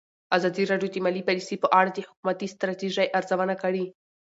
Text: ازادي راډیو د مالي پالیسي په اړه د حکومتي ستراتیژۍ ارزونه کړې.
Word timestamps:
ازادي 0.37 0.63
راډیو 0.71 0.89
د 0.91 0.97
مالي 1.05 1.21
پالیسي 1.27 1.55
په 1.63 1.67
اړه 1.79 1.89
د 1.93 1.97
حکومتي 2.07 2.47
ستراتیژۍ 2.55 3.07
ارزونه 3.17 3.55
کړې. 3.63 3.85